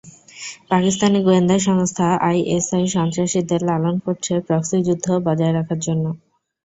পাকিস্তানি 0.69 1.19
গোয়েন্দা 1.25 1.57
সংস্থা 1.67 2.07
আইএসআই 2.27 2.85
সন্ত্রাসীদের 2.95 3.61
লালন 3.69 3.95
করছে 4.05 4.33
প্রক্সি 4.47 4.77
যুদ্ধ 4.87 5.07
বজায় 5.27 5.53
রাখার 5.53 5.79
জন্য। 5.87 6.05